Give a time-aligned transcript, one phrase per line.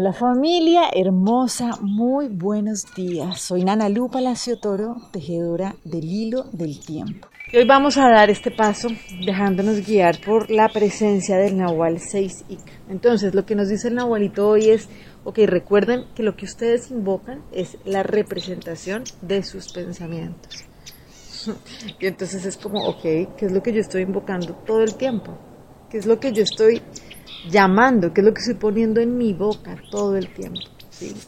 [0.00, 3.40] Hola familia hermosa, muy buenos días.
[3.40, 7.26] Soy Nana Lu Palacio Toro, tejedora del hilo del tiempo.
[7.52, 8.90] Y hoy vamos a dar este paso
[9.26, 12.60] dejándonos guiar por la presencia del Nahual 6 Ik.
[12.88, 14.88] Entonces, lo que nos dice el Nahualito hoy es,
[15.24, 20.64] ok, recuerden que lo que ustedes invocan es la representación de sus pensamientos.
[21.98, 25.36] Y entonces es como, ok, ¿qué es lo que yo estoy invocando todo el tiempo?
[25.90, 26.82] ¿Qué es lo que yo estoy
[27.50, 30.60] llamando, que es lo que estoy poniendo en mi boca todo el tiempo.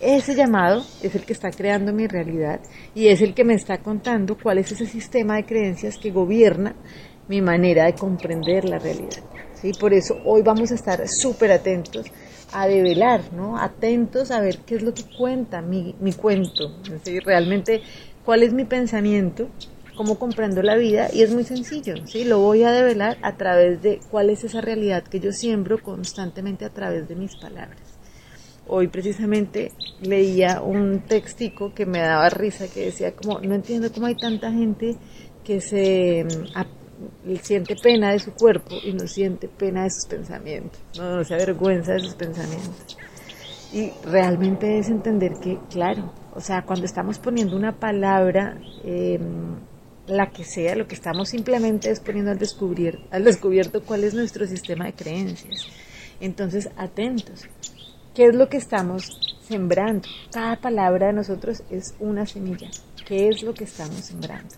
[0.00, 2.60] Ese llamado es el que está creando mi realidad
[2.94, 6.74] y es el que me está contando cuál es ese sistema de creencias que gobierna
[7.28, 9.22] mi manera de comprender la realidad.
[9.54, 9.70] ¿sí?
[9.78, 12.06] Por eso hoy vamos a estar súper atentos
[12.52, 13.56] a develar, ¿no?
[13.56, 16.74] atentos a ver qué es lo que cuenta mi, mi cuento,
[17.24, 17.80] realmente
[18.24, 19.48] cuál es mi pensamiento
[20.00, 22.24] cómo comprendo la vida y es muy sencillo, ¿sí?
[22.24, 26.64] Lo voy a develar a través de cuál es esa realidad que yo siembro constantemente
[26.64, 27.82] a través de mis palabras.
[28.66, 34.06] Hoy precisamente leía un textico que me daba risa que decía como no entiendo cómo
[34.06, 34.96] hay tanta gente
[35.44, 40.80] que se mm, siente pena de su cuerpo y no siente pena de sus pensamientos,
[40.96, 42.96] no, se avergüenza de sus pensamientos.
[43.74, 49.20] Y realmente es entender que, claro, o sea, cuando estamos poniendo una palabra eh,
[50.10, 54.14] la que sea, lo que estamos simplemente es poniendo al, descubrir, al descubierto cuál es
[54.14, 55.66] nuestro sistema de creencias.
[56.20, 57.44] Entonces, atentos.
[58.14, 60.08] ¿Qué es lo que estamos sembrando?
[60.32, 62.68] Cada palabra de nosotros es una semilla.
[63.06, 64.54] ¿Qué es lo que estamos sembrando?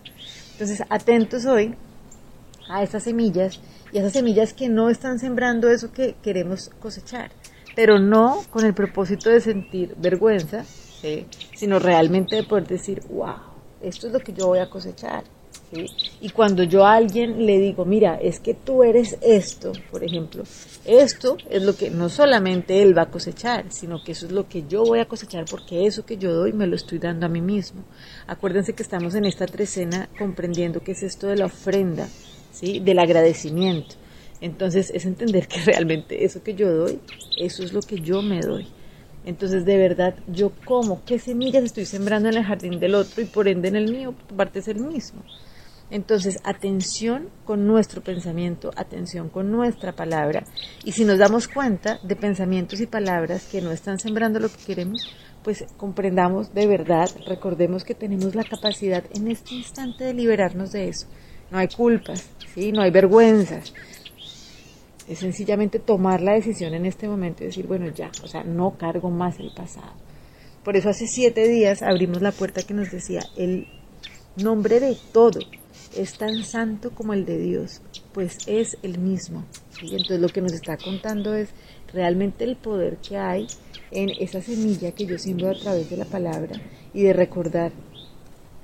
[0.53, 1.75] Entonces, atentos hoy
[2.67, 7.31] a esas semillas y a esas semillas que no están sembrando eso que queremos cosechar,
[7.75, 10.65] pero no con el propósito de sentir vergüenza,
[11.55, 13.35] sino realmente de poder decir, wow,
[13.81, 15.23] esto es lo que yo voy a cosechar.
[16.21, 20.43] Y cuando yo a alguien le digo, mira, es que tú eres esto, por ejemplo,
[20.85, 24.47] esto es lo que no solamente él va a cosechar, sino que eso es lo
[24.47, 27.29] que yo voy a cosechar porque eso que yo doy me lo estoy dando a
[27.29, 27.83] mí mismo.
[28.27, 32.07] Acuérdense que estamos en esta trecena comprendiendo qué es esto de la ofrenda,
[32.51, 32.79] ¿sí?
[32.79, 33.95] del agradecimiento.
[34.41, 36.99] Entonces es entender que realmente eso que yo doy,
[37.37, 38.67] eso es lo que yo me doy.
[39.25, 43.25] Entonces, de verdad, yo como, qué semillas estoy sembrando en el jardín del otro y
[43.25, 45.23] por ende en el mío, parte es el mismo.
[45.93, 50.43] Entonces, atención con nuestro pensamiento, atención con nuestra palabra.
[50.83, 54.57] Y si nos damos cuenta de pensamientos y palabras que no están sembrando lo que
[54.65, 55.07] queremos,
[55.43, 60.89] pues comprendamos de verdad, recordemos que tenemos la capacidad en este instante de liberarnos de
[60.89, 61.05] eso.
[61.51, 62.71] No hay culpas, ¿sí?
[62.71, 63.71] no hay vergüenzas.
[65.07, 68.79] Es sencillamente tomar la decisión en este momento y decir, bueno, ya, o sea, no
[68.79, 69.93] cargo más el pasado.
[70.63, 73.67] Por eso hace siete días abrimos la puerta que nos decía, el
[74.37, 75.39] nombre de todo,
[75.95, 77.81] es tan santo como el de Dios,
[78.13, 79.45] pues es el mismo.
[79.81, 81.49] Entonces lo que nos está contando es
[81.91, 83.47] realmente el poder que hay
[83.91, 86.59] en esa semilla que yo siembro a través de la palabra
[86.93, 87.71] y de recordar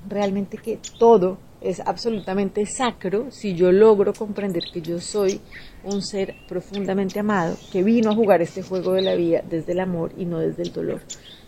[0.08, 5.40] realmente que todo es absolutamente sacro si yo logro comprender que yo soy
[5.84, 9.80] un ser profundamente amado que vino a jugar este juego de la vida desde el
[9.80, 11.02] amor y no desde el dolor.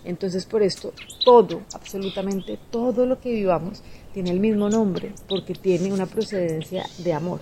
[0.04, 0.92] Entonces por esto
[1.24, 7.12] todo, absolutamente todo lo que vivamos tiene el mismo nombre porque tiene una procedencia de
[7.12, 7.40] amor.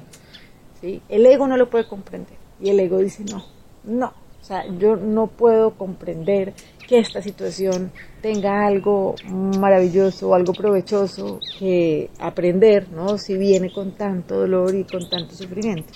[0.80, 1.02] ¿sí?
[1.08, 3.44] El ego no lo puede comprender y el ego dice no,
[3.84, 6.54] no, o sea, yo no puedo comprender
[6.88, 7.92] que esta situación
[8.22, 13.18] tenga algo maravilloso o algo provechoso que aprender, ¿no?
[13.18, 15.92] Si viene con tanto dolor y con tanto sufrimiento.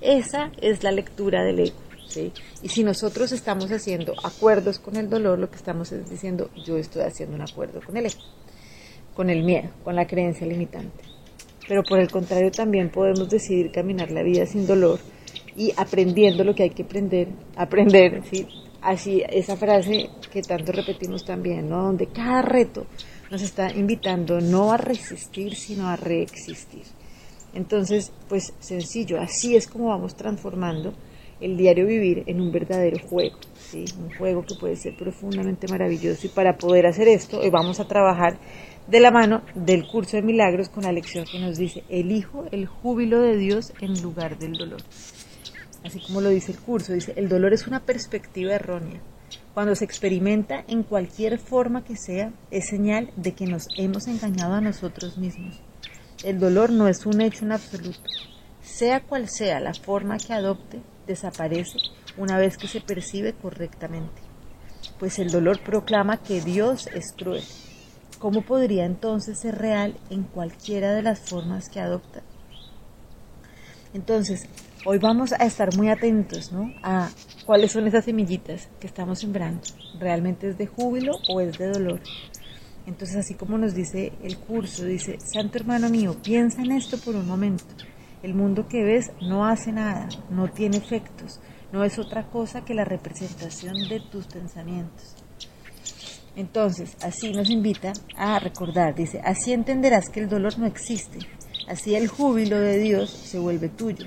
[0.00, 1.88] Esa es la lectura del ego.
[2.62, 6.76] Y si nosotros estamos haciendo acuerdos con el dolor, lo que estamos es diciendo, yo
[6.76, 8.18] estoy haciendo un acuerdo con el ego,
[9.18, 11.02] con el miedo, con la creencia limitante.
[11.66, 15.00] Pero por el contrario, también podemos decidir caminar la vida sin dolor
[15.56, 17.26] y aprendiendo lo que hay que aprender,
[17.56, 18.46] aprender, ¿sí?
[18.80, 21.82] Así, esa frase que tanto repetimos también, ¿no?
[21.82, 22.86] Donde cada reto
[23.28, 26.84] nos está invitando no a resistir, sino a reexistir.
[27.54, 30.94] Entonces, pues sencillo, así es como vamos transformando
[31.40, 33.84] el diario vivir en un verdadero juego, ¿sí?
[33.98, 36.26] un juego que puede ser profundamente maravilloso.
[36.26, 38.38] Y para poder hacer esto, hoy vamos a trabajar
[38.86, 42.66] de la mano del curso de milagros con la lección que nos dice, elijo el
[42.66, 44.80] júbilo de Dios en lugar del dolor.
[45.84, 49.00] Así como lo dice el curso, dice, el dolor es una perspectiva errónea.
[49.54, 54.54] Cuando se experimenta en cualquier forma que sea, es señal de que nos hemos engañado
[54.54, 55.60] a nosotros mismos.
[56.24, 58.00] El dolor no es un hecho en absoluto.
[58.62, 61.78] Sea cual sea la forma que adopte, desaparece
[62.16, 64.22] una vez que se percibe correctamente,
[65.00, 67.42] pues el dolor proclama que Dios es cruel.
[68.20, 72.22] ¿Cómo podría entonces ser real en cualquiera de las formas que adopta?
[73.94, 74.48] Entonces,
[74.84, 76.72] Hoy vamos a estar muy atentos ¿no?
[76.84, 77.10] a
[77.44, 79.60] cuáles son esas semillitas que estamos sembrando.
[79.98, 82.00] ¿Realmente es de júbilo o es de dolor?
[82.86, 87.16] Entonces, así como nos dice el curso, dice, Santo hermano mío, piensa en esto por
[87.16, 87.64] un momento.
[88.20, 91.38] El mundo que ves no hace nada, no tiene efectos,
[91.70, 95.14] no es otra cosa que la representación de tus pensamientos.
[96.34, 101.18] Entonces, así nos invita a recordar, dice, así entenderás que el dolor no existe,
[101.68, 104.06] así el júbilo de Dios se vuelve tuyo.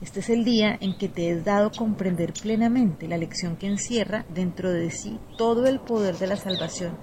[0.00, 4.24] Este es el día en que te es dado comprender plenamente la lección que encierra
[4.32, 6.96] dentro de sí todo el poder de la salvación.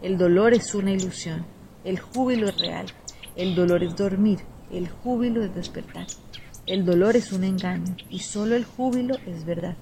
[0.00, 1.44] El dolor es una ilusión,
[1.82, 2.86] el júbilo es real,
[3.34, 4.38] el dolor es dormir,
[4.72, 6.06] el júbilo es despertar.
[6.66, 9.76] El dolor es un engaño y solo el júbilo es verdad.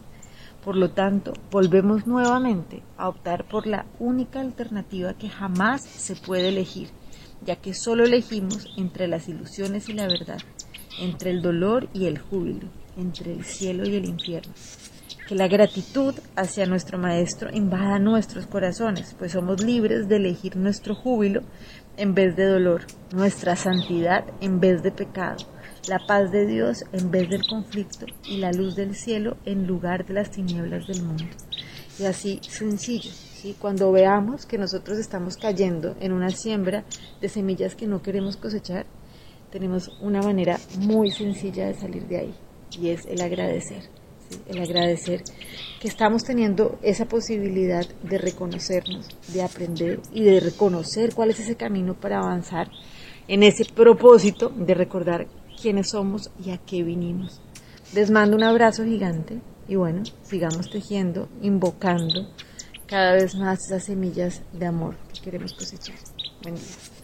[0.64, 6.48] Por lo tanto, volvemos nuevamente a optar por la única alternativa que jamás se puede
[6.48, 6.88] elegir,
[7.44, 10.38] ya que solo elegimos entre las ilusiones y la verdad,
[11.00, 14.52] entre el dolor y el júbilo, entre el cielo y el infierno.
[15.28, 20.94] Que la gratitud hacia nuestro Maestro invada nuestros corazones, pues somos libres de elegir nuestro
[20.94, 21.42] júbilo
[21.96, 22.82] en vez de dolor,
[23.12, 25.46] nuestra santidad en vez de pecado,
[25.88, 30.04] la paz de Dios en vez del conflicto y la luz del cielo en lugar
[30.04, 31.24] de las tinieblas del mundo.
[31.98, 33.56] Y así sencillo, ¿sí?
[33.58, 36.84] cuando veamos que nosotros estamos cayendo en una siembra
[37.20, 38.84] de semillas que no queremos cosechar,
[39.50, 42.34] tenemos una manera muy sencilla de salir de ahí
[42.78, 43.84] y es el agradecer
[44.46, 45.22] el agradecer
[45.80, 51.56] que estamos teniendo esa posibilidad de reconocernos, de aprender y de reconocer cuál es ese
[51.56, 52.70] camino para avanzar
[53.28, 55.26] en ese propósito de recordar
[55.60, 57.40] quiénes somos y a qué vinimos.
[57.94, 62.28] Les mando un abrazo gigante y bueno, sigamos tejiendo, invocando
[62.86, 65.96] cada vez más esas semillas de amor que queremos cosechar.
[66.42, 66.86] Buen día.